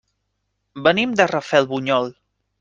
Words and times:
Venim 0.87 1.13
de 1.21 1.29
Rafelbunyol. 1.33 2.11